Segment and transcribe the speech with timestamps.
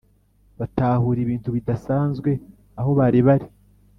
[0.59, 2.31] batahura ibintu bidasanzwe
[2.79, 3.47] aho bari bari